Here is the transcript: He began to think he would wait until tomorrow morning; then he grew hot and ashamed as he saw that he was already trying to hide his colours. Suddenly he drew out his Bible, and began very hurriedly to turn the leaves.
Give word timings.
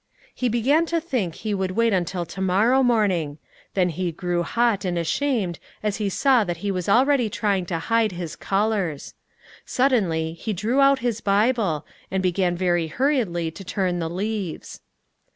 He 0.33 0.49
began 0.49 0.87
to 0.87 0.99
think 0.99 1.35
he 1.35 1.53
would 1.53 1.69
wait 1.77 1.93
until 1.93 2.25
tomorrow 2.25 2.81
morning; 2.81 3.37
then 3.75 3.89
he 3.89 4.11
grew 4.11 4.41
hot 4.41 4.83
and 4.83 4.97
ashamed 4.97 5.59
as 5.83 5.97
he 5.97 6.09
saw 6.09 6.43
that 6.43 6.57
he 6.65 6.71
was 6.71 6.89
already 6.89 7.29
trying 7.29 7.67
to 7.67 7.77
hide 7.77 8.13
his 8.13 8.35
colours. 8.35 9.13
Suddenly 9.63 10.33
he 10.33 10.53
drew 10.53 10.79
out 10.81 10.97
his 11.05 11.21
Bible, 11.21 11.85
and 12.09 12.23
began 12.23 12.55
very 12.57 12.87
hurriedly 12.87 13.51
to 13.51 13.63
turn 13.63 13.99
the 13.99 14.09
leaves. 14.09 14.81